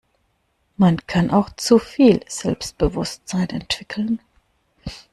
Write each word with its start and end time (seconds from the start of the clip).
Man 0.77 1.05
kann 1.05 1.29
auch 1.29 1.51
zu 1.51 1.77
viel 1.77 2.21
Selbstbewusstsein 2.27 3.51
entwickeln. 3.51 4.19